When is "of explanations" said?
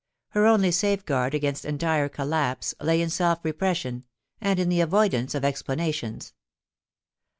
5.35-6.33